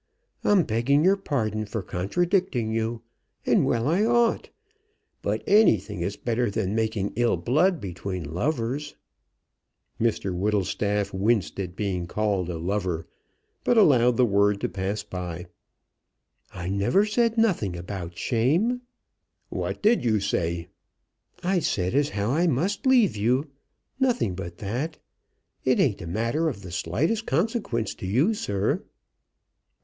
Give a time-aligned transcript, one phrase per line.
[0.43, 3.03] I'm begging your pardon for contradicting you,
[3.45, 4.49] and well I ought.
[5.21, 8.95] But anything is better than making ill blood between lovers."
[9.99, 13.05] Mr Whittlestaff winced at being called a lover,
[13.63, 15.45] but allowed the word to pass by.
[16.51, 18.81] "I never said nothing about shame."
[19.49, 20.69] "What did you say?"
[21.43, 23.51] "I said as how I must leave you;
[23.99, 24.97] nothing but that.
[25.63, 28.81] It ain't a matter of the slightest consequence to you, sir."